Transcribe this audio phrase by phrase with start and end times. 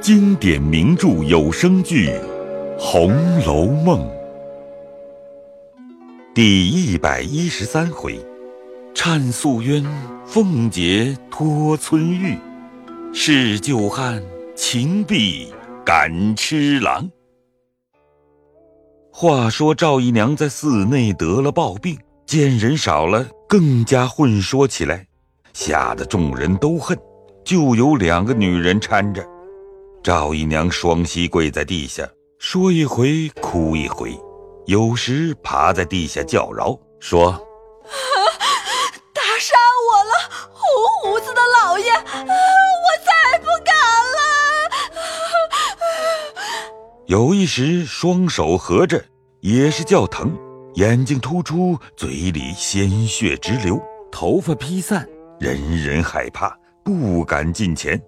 [0.00, 2.08] 经典名著有声剧
[2.78, 3.12] 《红
[3.44, 4.00] 楼梦》
[6.34, 8.18] 第一百一十三回：
[8.94, 9.84] 颤素冤，
[10.24, 12.34] 凤姐托村玉；
[13.12, 14.22] 试旧汉，
[14.56, 15.52] 情碧
[15.84, 17.06] 赶痴郎。
[19.12, 25.06] 话说赵姨娘在寺内得了暴病，见人少了，更加混说起来，
[25.52, 26.98] 吓得众人都恨。
[27.44, 29.22] 就有两个女人搀着，
[30.02, 34.18] 赵姨娘双膝跪在地下，说一回哭一回，
[34.64, 37.32] 有时爬在地下叫饶，说
[39.12, 39.54] ：“打杀
[39.92, 40.12] 我了，
[40.50, 42.24] 红胡子的老爷，我
[43.04, 43.76] 再不敢
[44.16, 44.18] 了。
[47.04, 49.04] ”有一时双手合着，
[49.40, 50.34] 也是叫疼，
[50.76, 53.78] 眼睛突出，嘴里鲜血直流，
[54.10, 55.06] 头发披散，
[55.38, 56.58] 人人害怕。
[56.82, 58.00] 不敢近前，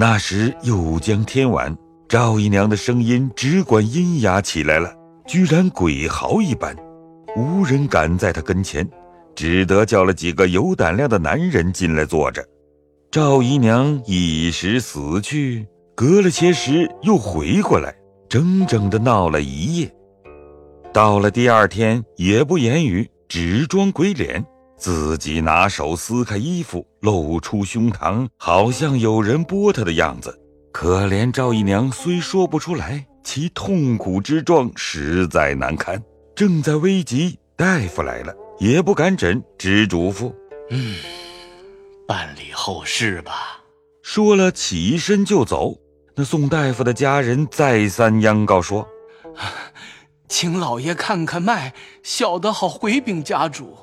[0.00, 1.76] 那时又将天晚，
[2.08, 4.94] 赵姨娘的声音只管阴哑起来了，
[5.26, 6.72] 居然鬼嚎一般，
[7.36, 8.88] 无人敢在她跟前，
[9.34, 12.46] 只得叫了几个有胆量的男人进来坐着。
[13.10, 17.92] 赵姨娘一时死去，隔了些时又回过来，
[18.28, 19.92] 整整的闹了一夜。
[20.92, 24.46] 到了第二天，也不言语，只装鬼脸。
[24.78, 30.40] 自己拿手撕开衣服，露出胸膛，好像有人剥他的样子。
[30.72, 36.00] 可怜赵姨娘虽说不出来，其痛苦之状实在难堪。
[36.36, 40.32] 正在危急，大夫来了，也不敢诊，只嘱咐
[40.70, 40.94] ：“嗯，
[42.06, 43.58] 办理后事吧。”
[44.02, 45.74] 说了，起身就走。
[46.14, 48.86] 那宋大夫的家人再三央告说
[50.28, 53.76] ：“请老爷看看脉，小的好回禀家主。”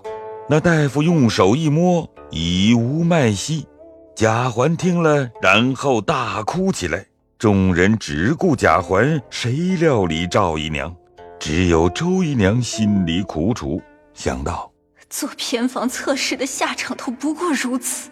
[0.47, 3.67] 那大夫用手一摸，已无脉息。
[4.15, 7.03] 贾环听了，然后大哭起来。
[7.39, 10.95] 众人只顾贾环，谁料理赵姨娘？
[11.39, 13.81] 只有周姨娘心里苦楚，
[14.13, 14.71] 想到
[15.09, 18.09] 做偏房测试的下场都不过如此，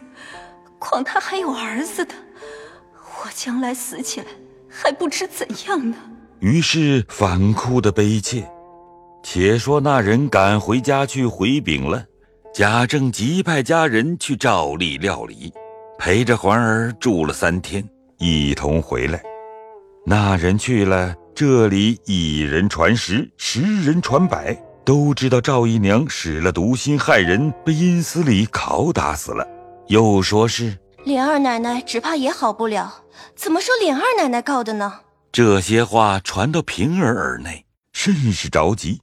[0.80, 2.14] 况他还有儿子的，
[2.96, 4.28] 我将来死起来
[4.68, 5.96] 还不知怎样呢。
[6.40, 8.44] 于是反哭的悲切。
[9.24, 12.06] 且说那人赶回家去回禀了。
[12.54, 15.52] 贾政急派家人去照例料理，
[15.98, 17.84] 陪着环儿住了三天，
[18.20, 19.20] 一同回来。
[20.06, 24.56] 那人去了，这里一人传十，十人传百，
[24.86, 29.44] 都知道赵姨娘使了毒心害人，被阴司里拷打死了。
[29.88, 30.78] 又说是
[31.08, 33.04] 琏二奶奶只怕也好不了，
[33.36, 35.00] 怎么说琏二奶奶告的呢？
[35.32, 39.02] 这些话传到平儿耳内，甚是着急。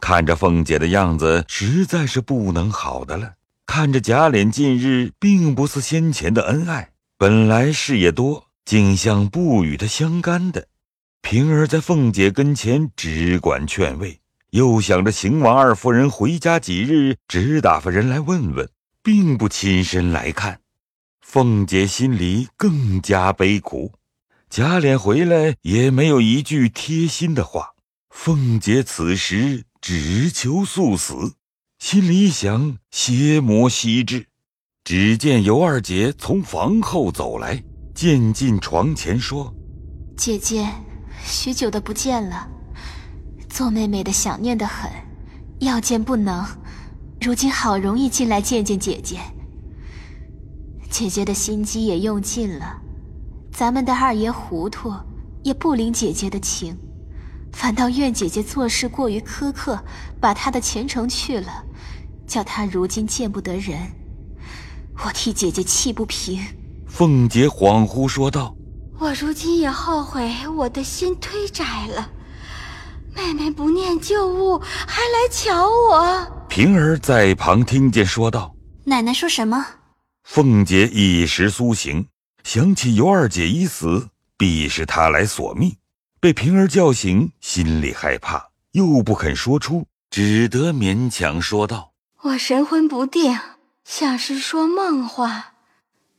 [0.00, 3.34] 看着凤姐的样子，实在是不能好的了。
[3.66, 10.66] 看着贾琏近日并不似先前的恩爱，本来事也多，竟像不与他相干的。
[11.22, 14.18] 平儿在凤姐跟前只管劝慰，
[14.50, 18.68] 又想着邢王二夫人回家几日，只打发人来问问，
[19.04, 20.58] 并不亲身来看。
[21.20, 23.92] 凤姐心里更加悲苦。
[24.48, 27.68] 贾琏回来也没有一句贴心的话。
[28.08, 29.62] 凤姐此时。
[29.80, 31.34] 只求速死，
[31.78, 34.26] 心里一想邪魔悉至。
[34.84, 37.62] 只见尤二姐从房后走来，
[37.94, 39.54] 渐进床前说
[40.16, 40.68] ：“姐姐，
[41.24, 42.48] 许久的不见了，
[43.48, 44.90] 做妹妹的想念的很，
[45.60, 46.46] 要见不能。
[47.20, 49.18] 如今好容易进来见见姐姐，
[50.90, 52.82] 姐姐的心机也用尽了，
[53.52, 54.92] 咱们的二爷糊涂，
[55.42, 56.76] 也不领姐姐的情。”
[57.52, 59.82] 反倒怨姐姐做事过于苛刻，
[60.20, 61.64] 把她的前程去了，
[62.26, 63.78] 叫她如今见不得人。
[65.04, 66.40] 我替姐姐气不平。
[66.86, 68.54] 凤姐恍惚说道
[68.98, 72.10] ：“我如今也后悔，我的心忒窄了。
[73.14, 79.64] 妹妹不念旧物，还来瞧我。”平儿在旁听见，说道：“奶奶说什么？”
[80.24, 82.06] 凤姐一时苏醒，
[82.44, 85.74] 想起尤二姐已死，必是她来索命。
[86.20, 93.38] 被平儿叫醒，心里害怕，又不肯说出，只得勉强说道：“我神魂不定，
[93.84, 95.54] 像是说梦话，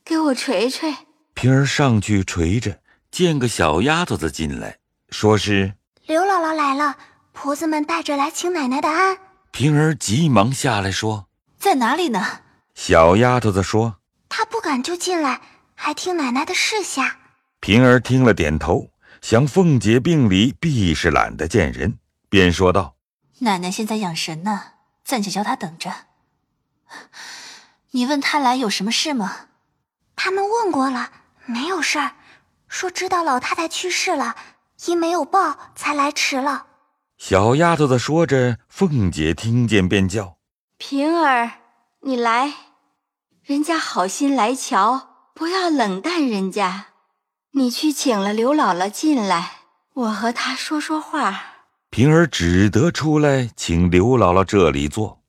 [0.04, 0.92] 给我捶捶。”
[1.34, 2.80] 平儿上去捶着，
[3.12, 4.78] 见个小丫头子进来，
[5.10, 5.74] 说是
[6.06, 6.96] 刘姥姥来了，
[7.32, 9.16] 婆子们带着来请奶奶的安。
[9.52, 11.28] 平儿急忙下来说
[11.60, 12.40] ：“在哪里呢？”
[12.74, 15.40] 小丫头子说：“她不敢就进来，
[15.76, 17.18] 还听奶奶的示下。”
[17.60, 18.90] 平儿听了，点头。
[19.22, 21.98] 想凤姐病里必是懒得见人，
[22.28, 22.96] 便说道
[23.38, 24.72] ：“奶奶现在养神呢，
[25.04, 25.90] 暂且叫她等着。
[27.92, 29.46] 你问她来有什么事吗？
[30.16, 31.12] 他们问过了，
[31.46, 32.16] 没有事儿，
[32.66, 34.34] 说知道老太太去世了，
[34.86, 36.66] 因没有报才来迟了。
[37.16, 40.36] 小丫头子说着，凤姐听见便叫
[40.76, 41.60] ：“平儿，
[42.00, 42.52] 你来，
[43.44, 46.88] 人家好心来瞧，不要冷淡人家。
[47.54, 49.52] 你去请了刘姥姥进来，
[49.92, 51.44] 我和她说说话。”
[51.90, 55.20] 平儿只得出来请刘姥姥这里坐。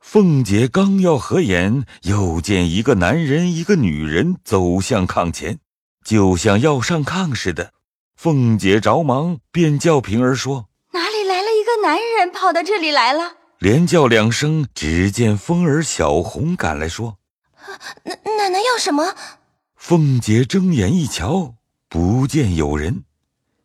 [0.00, 5.58] 凤姐刚要合眼，又见一个男人、一个女人走向炕前，
[6.04, 7.72] 就像要上炕似的。
[8.16, 17.16] 凤姐着忙，便叫平儿说：“哪里来了一个男人，跑到这里来了？”连叫两声，只见风儿、小红赶来，说
[18.04, 19.14] ：“奶奶奶要什么？”
[19.76, 21.54] 凤姐睁眼一瞧，
[21.90, 23.02] 不见有人，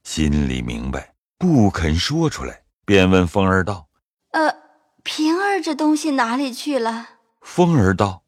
[0.04, 1.14] 心里明白。
[1.38, 3.88] 不肯说出来，便问风儿道
[4.34, 4.52] ：“呃，
[5.04, 7.10] 平儿这东西哪里去了？”
[7.42, 8.24] 风儿道：“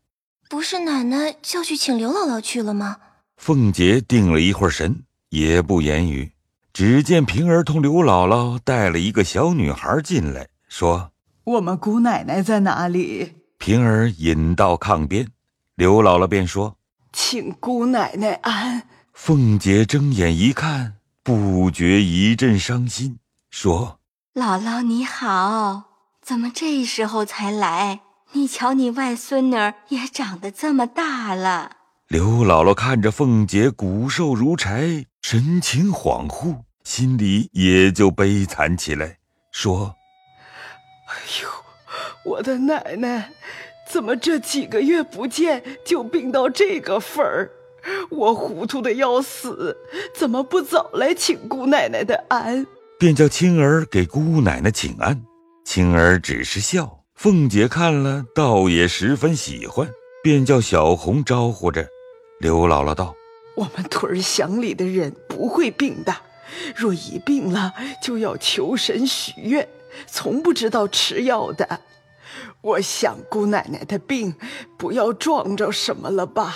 [0.50, 2.98] 不是奶奶叫去请刘姥姥去了吗？”
[3.38, 6.32] 凤姐定了一会儿神，也不言语。
[6.72, 11.12] 只见平儿同刘姥姥带了一个小女孩进来，说
[11.44, 15.28] ：“我们姑奶奶在哪里？”平儿引到炕边，
[15.74, 16.78] 刘姥姥便说
[17.12, 18.88] ：“请姑奶奶安。”
[19.20, 20.94] 凤姐睁眼一看。
[21.24, 23.18] 不觉一阵伤心，
[23.50, 24.00] 说
[24.34, 25.84] ：“姥姥你好，
[26.22, 28.02] 怎么这时候才来？
[28.32, 29.56] 你瞧你外孙女
[29.90, 31.72] 也长得这么大了。”
[32.08, 39.18] 刘姥姥看着凤姐骨瘦如柴，神情恍惚，心里也就悲惨起来，
[39.52, 39.96] 说
[41.10, 41.50] ：“哎呦，
[42.24, 43.32] 我的奶奶，
[43.90, 47.52] 怎么这几个月不见就病到这个份儿？”
[48.10, 49.78] 我糊涂的要死，
[50.14, 52.66] 怎么不早来请姑奶奶的安？
[53.00, 55.22] 便叫青儿给姑奶奶请安。
[55.64, 59.90] 青儿只是笑，凤姐看了，倒也十分喜欢，
[60.24, 61.88] 便叫小红招呼着。
[62.40, 63.16] 刘姥姥道
[63.58, 66.16] ：“我们屯儿乡里的人不会病的，
[66.76, 69.68] 若一病了，就要求神许愿，
[70.08, 71.82] 从不知道吃药的。
[72.62, 74.36] 我想姑奶奶的病，
[74.78, 76.56] 不要撞着什么了吧？”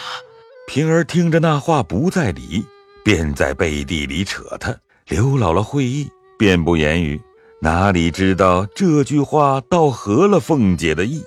[0.73, 2.65] 平儿听着那话不在理，
[3.03, 4.73] 便在背地里扯他。
[5.05, 6.09] 刘姥姥会意，
[6.39, 7.21] 便不言语。
[7.59, 11.21] 哪里知道这句话倒合了凤姐的意，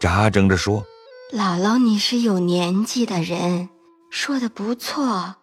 [0.00, 0.82] 扎争着说
[1.30, 3.68] ：“姥姥，你是有年纪的人，
[4.10, 5.34] 说的不错。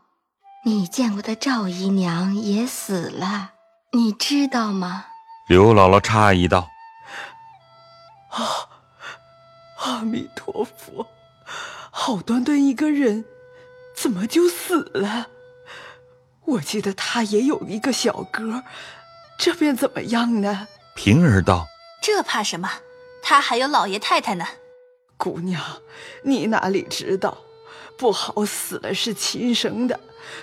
[0.65, 3.51] 你见过的赵姨娘也死了，
[3.91, 5.05] 你知道吗？”
[5.47, 6.67] 刘姥姥诧异道
[8.33, 8.41] ：“啊，
[9.85, 11.05] 阿弥陀佛，
[11.91, 13.23] 好端端一个人。”
[13.93, 15.27] 怎么就死了？
[16.45, 18.63] 我记得他也有一个小哥，
[19.39, 20.67] 这便怎么样呢？
[20.95, 21.67] 平儿道
[22.03, 22.69] ：“这怕什么？
[23.21, 24.45] 他还有老爷太太呢。”
[25.15, 25.61] 姑娘，
[26.23, 27.37] 你哪里知道？
[27.97, 29.99] 不好死了是亲生的，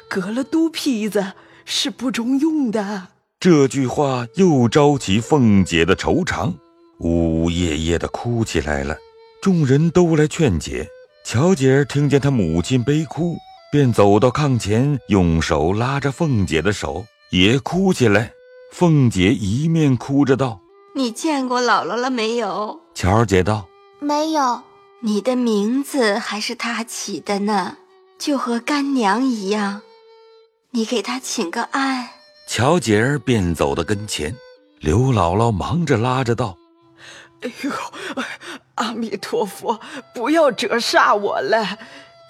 [0.08, 1.32] 割了肚皮子
[1.64, 3.08] 是不中用的。
[3.38, 6.54] 这句话又招起凤姐的愁肠，
[7.00, 8.96] 呜呜咽咽的哭起来了。
[9.42, 10.88] 众人都来劝解。
[11.30, 13.36] 巧姐儿听见她母亲悲哭，
[13.70, 18.32] 便走到炕前，用手拉着凤姐的手，也哭起来。
[18.72, 20.60] 凤姐一面哭着道
[20.96, 23.68] ：“你见过姥姥了没有？”乔姐道
[24.02, 24.62] ：“没有。”
[25.02, 27.76] 你的名字还是她起的呢，
[28.18, 29.82] 就和干娘一样。
[30.72, 32.08] 你给她请个安。
[32.48, 34.34] 乔姐儿便走到跟前，
[34.80, 36.58] 刘姥姥忙着拉着道
[37.42, 37.70] ：“哎呦！”
[38.80, 39.78] 阿弥陀佛，
[40.14, 41.78] 不要折煞我了，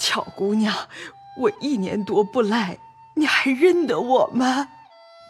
[0.00, 0.75] 巧姑娘，
[1.38, 2.78] 我一年多不来，
[3.14, 4.69] 你还认得我吗？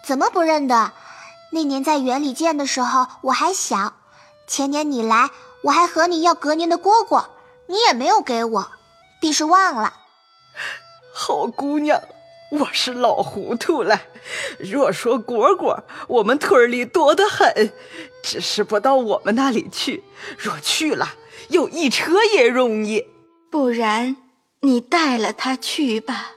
[0.02, 0.92] 怎么不认得？
[1.52, 3.92] 那年在园里见的时候我还小，
[4.46, 5.28] 前年你来，
[5.64, 7.26] 我还和你要隔年的蝈蝈，
[7.66, 8.72] 你也没有给我，
[9.20, 9.92] 必是忘了。
[11.12, 12.00] 好姑娘。
[12.52, 14.00] 我是老糊涂了。
[14.58, 17.72] 若说蝈蝈，我们屯里多得很，
[18.22, 20.02] 只是不到我们那里去。
[20.38, 21.14] 若去了，
[21.48, 23.06] 有一车也容易。
[23.50, 24.16] 不然，
[24.60, 26.32] 你带了他去吧。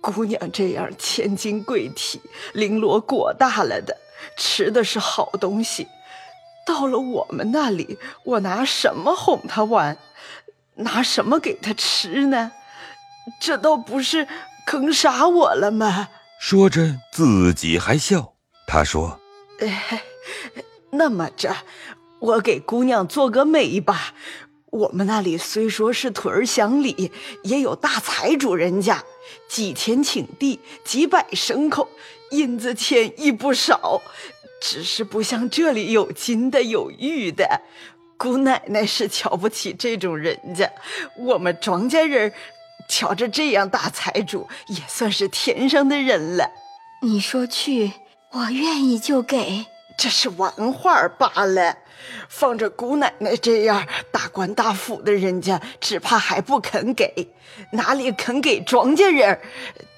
[0.00, 2.20] 姑娘这样千金贵体，
[2.54, 3.96] 绫罗裹大了的，
[4.36, 5.86] 吃的是好东西。
[6.66, 9.96] 到了我们那里，我拿什么哄她玩？
[10.76, 12.52] 拿什么给她吃呢？
[13.40, 14.26] 这倒不是
[14.66, 16.08] 坑杀我了吗？
[16.40, 18.34] 说着自己还笑。
[18.66, 19.21] 他说：“哎，
[19.68, 20.04] 哎
[20.90, 21.54] 那么着，
[22.18, 24.14] 我给姑娘做个媒吧。
[24.70, 27.10] 我们那里虽说是屯儿乡里，
[27.44, 29.04] 也有大财主人家，
[29.48, 31.88] 几千顷地，几百牲口，
[32.30, 34.02] 银子钱亦不少。
[34.60, 37.62] 只是不像这里有金的有玉的。
[38.16, 40.70] 姑奶奶是瞧不起这种人家。
[41.18, 42.32] 我们庄稼人。”
[42.88, 46.50] 瞧着这样大财主，也算是天上的人了。
[47.00, 47.92] 你说去，
[48.32, 49.66] 我愿意就给。
[49.98, 51.76] 这是玩话罢了。
[52.28, 57.28] 放着姑奶奶这样大官大府的人家，只怕还不肯给，
[57.72, 59.38] 哪里肯给庄稼人？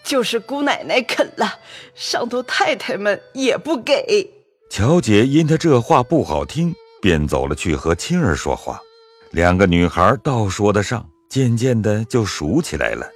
[0.02, 1.60] 就是姑奶奶肯了，
[1.94, 4.30] 上头太太们也不给。
[4.68, 8.78] 乔姐因她这话不好听，便走了去和青儿说话。
[9.30, 13.08] 两个女孩倒说得上，渐渐的就熟起来了。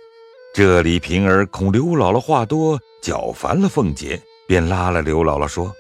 [0.55, 5.77] 这里平儿恐刘姥姥话多，搅烦了凤姐，便拉了刘姥姥说：“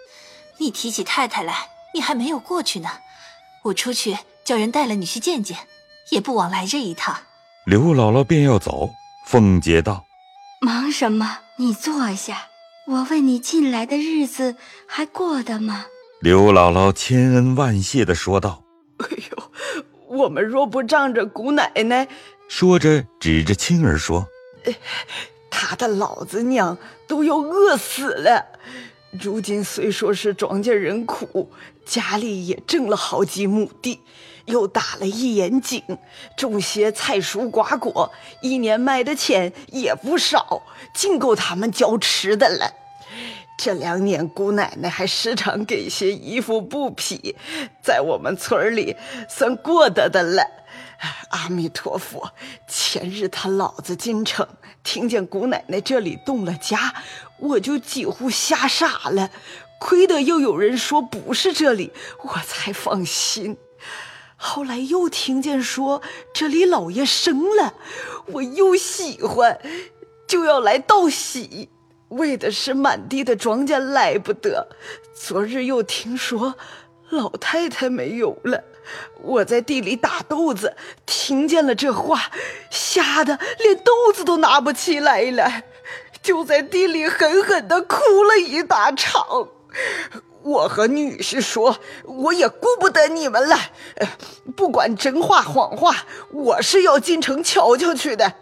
[0.59, 2.91] 你提起太太来。”你还没有过去呢，
[3.63, 5.57] 我出去叫人带了你去见见，
[6.11, 7.17] 也不枉来这一趟。
[7.65, 8.91] 刘姥姥便要走，
[9.27, 10.05] 凤姐道
[10.61, 11.39] ：“忙什么？
[11.57, 12.49] 你坐下。
[12.87, 14.57] 我问你近来的日子
[14.87, 15.87] 还过得吗？”
[16.21, 18.63] 刘姥姥千恩万谢的说道
[19.01, 19.51] ：“哎呦，
[20.09, 22.07] 我们若不仗着姑奶奶……”
[22.49, 24.29] 说着指着青儿说
[25.61, 28.47] ：“他的老子娘都要饿死了。”
[29.11, 31.51] 如今虽说是庄稼人苦，
[31.85, 34.01] 家里也挣了好几亩地，
[34.45, 35.83] 又打了一眼井，
[36.37, 38.13] 种些菜蔬瓜果，
[38.43, 40.63] 一年卖的钱也不少，
[40.95, 42.71] 尽够他们交吃的了。
[43.59, 47.35] 这两年姑奶奶还时常给些衣服布匹，
[47.83, 48.95] 在我们村里
[49.29, 50.45] 算过得的了。
[51.31, 52.33] 阿弥陀佛！
[52.67, 54.47] 前日他老子进城，
[54.83, 56.95] 听见姑奶奶这里动了家，
[57.39, 59.31] 我就几乎吓傻了。
[59.81, 61.93] 亏得又有人说不是这里，
[62.25, 63.57] 我才放心。
[64.37, 66.03] 后来又听见说
[66.35, 67.75] 这里老爷生了，
[68.27, 69.61] 我又喜欢，
[70.27, 71.69] 就要来道喜，
[72.09, 74.69] 为的是满地的庄稼来不得。
[75.15, 76.57] 昨日又听说
[77.11, 78.65] 老太太没有了。
[79.21, 80.77] 我在地里打豆子，
[81.07, 82.31] 听见了这话，
[82.71, 85.63] 吓得连豆子都拿不起来了，
[86.23, 89.49] 就在地里狠狠地哭了一大场。
[90.43, 93.59] 我和女婿说，我也顾不得你们了，
[94.57, 98.35] 不管真话谎话，我是要进城瞧瞧去的。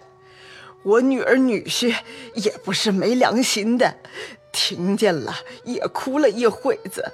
[0.83, 1.97] 我女儿女婿
[2.35, 3.97] 也不是没良心的，
[4.53, 5.35] 听见了
[5.65, 7.13] 也哭了一会子。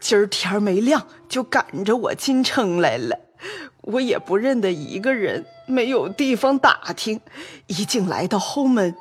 [0.00, 3.18] 今儿天没亮，就赶着我进城来了。
[3.82, 7.20] 我也不认得一个人，没有地方打听。
[7.66, 8.94] 一进来到后门，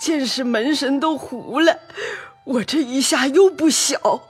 [0.00, 1.78] 见是门神都糊了。
[2.44, 4.22] 我这一下又不小，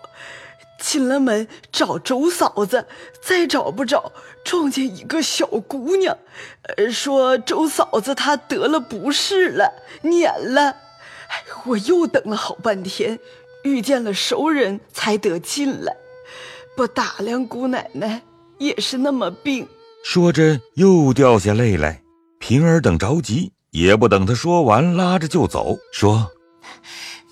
[0.80, 2.86] 进了门找周嫂子，
[3.22, 4.12] 再找不着，
[4.44, 6.18] 撞见一个小姑娘，
[6.76, 9.72] 呃，说周嫂子她得了不是了，
[10.02, 10.76] 撵了。
[11.28, 13.18] 哎，我又等了好半天，
[13.62, 15.96] 遇见了熟人才得进来。
[16.78, 18.22] 不打量姑奶奶
[18.58, 19.66] 也是那么病，
[20.04, 22.00] 说着又掉下泪来。
[22.38, 26.30] 平儿等着急，也不等他说完，拉着就走，说：“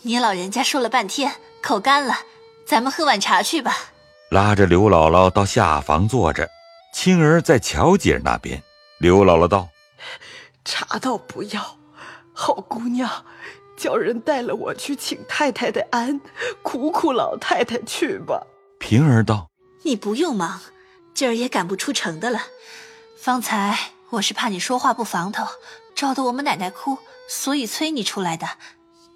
[0.02, 2.16] 你老人家说了半天，口干了，
[2.66, 3.72] 咱们喝碗茶去吧。”
[4.32, 6.48] 拉着刘姥姥到下房坐着，
[6.92, 8.60] 青儿在乔姐那边。
[8.98, 9.68] 刘姥姥道
[10.66, 11.78] ：“茶倒不要，
[12.32, 13.08] 好姑娘，
[13.76, 16.20] 叫人带了我去请太太的安，
[16.62, 18.44] 苦苦老太太去吧。”
[18.78, 19.50] 平儿道
[19.85, 20.61] ：“你不用忙，
[21.14, 22.40] 今儿也赶不出城的了。
[23.16, 25.47] 方才我是怕你说话不防头，
[25.95, 28.47] 招得我们奶奶哭，所以催你出来的，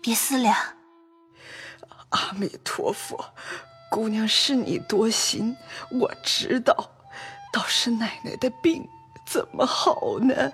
[0.00, 0.57] 别思量。”
[2.11, 3.33] 阿弥陀佛，
[3.90, 5.57] 姑娘是你多心，
[5.90, 6.90] 我知道。
[7.52, 8.88] 倒是奶奶的病
[9.26, 10.50] 怎么好呢？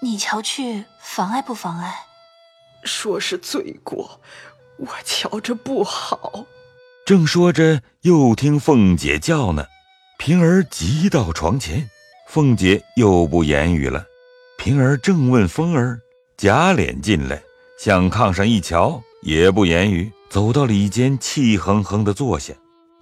[0.00, 2.06] 你瞧去，妨碍不妨碍？
[2.84, 4.20] 说是罪过，
[4.78, 6.46] 我瞧着不好。
[7.06, 9.64] 正说着，又听凤姐叫呢。
[10.18, 11.88] 平儿急到床前，
[12.26, 14.04] 凤姐又不言语了。
[14.58, 16.00] 平儿正问风儿，
[16.36, 17.40] 贾琏进来，
[17.78, 22.52] 向炕上一瞧，也不言语，走到里间，气哼哼的坐下。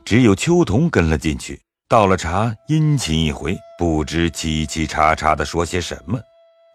[0.04, 6.20] 只有秋桐跟了进去，倒了茶，殷勤一回，不知叽叽喳喳的说些什么。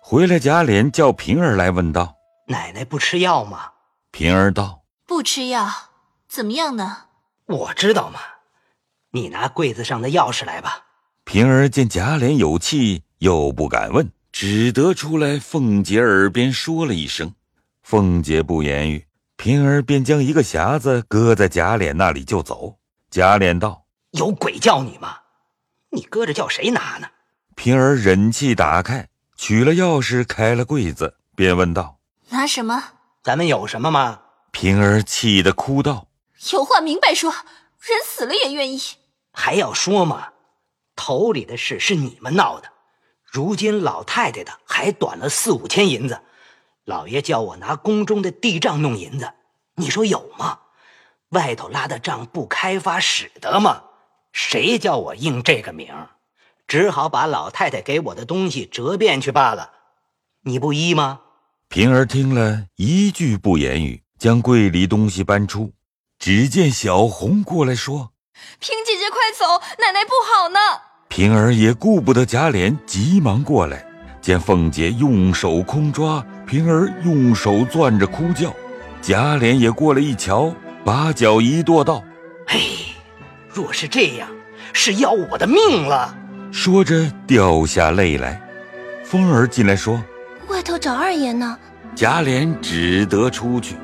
[0.01, 2.15] 回来，贾琏叫平儿来问道
[2.49, 3.73] ：“奶奶不吃药吗？”
[4.11, 5.69] 平儿道：“不吃药，
[6.27, 7.03] 怎么样呢？”
[7.49, 8.19] 我知道嘛，
[9.09, 10.85] 你拿柜子上的钥匙来吧。
[11.23, 17.33] 平儿见贾琏有气，又不敢问，只得出来凤姐耳边说了一声。
[17.81, 22.77] 凤姐不言语，平儿便将一个匣子搁在贾琏那里就走。
[23.09, 25.17] 贾琏道：“有鬼叫你吗？
[25.89, 27.07] 你搁着叫谁拿呢？”
[27.57, 31.97] 平儿忍气打开，取了钥匙，开了柜子，便问道
[32.29, 32.79] ：“拿什么？
[33.23, 34.19] 咱们有什么吗？”
[34.53, 36.08] 平儿气得哭道。
[36.51, 37.31] 有话明白说，
[37.79, 38.81] 人死了也愿意。
[39.33, 40.29] 还要说吗？
[40.95, 42.71] 头里的事是你们闹的，
[43.23, 46.21] 如今老太太的还短了四五千银子，
[46.85, 49.33] 老爷叫我拿宫中的地账弄银子，
[49.75, 50.59] 你说有吗？
[51.29, 53.83] 外头拉的账不开发使得吗？
[54.31, 55.93] 谁叫我应这个名？
[56.67, 59.71] 只好把老太太给我的东西折变去罢了。
[60.43, 61.21] 你不依吗？
[61.67, 65.71] 平儿听了一句不言语，将柜里东西搬出。
[66.19, 68.11] 只见小红过来说
[68.59, 70.59] ：“平姐姐，快走，奶奶不好呢。”
[71.07, 73.85] 平儿也顾不得贾琏，急忙过来，
[74.21, 78.53] 见凤姐用手空抓，平儿用手攥着哭叫。
[79.01, 82.03] 贾琏也过来一瞧，把脚一跺道
[82.45, 82.59] ：“嘿，
[83.47, 84.27] 若是这样，
[84.73, 86.13] 是要我的命了。”
[86.51, 88.41] 说着掉下泪来。
[89.05, 90.03] 凤儿进来说
[90.49, 91.57] ：“外头找二爷呢。”
[91.95, 93.77] 贾琏只得出去。